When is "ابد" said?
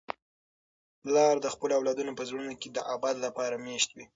2.95-3.15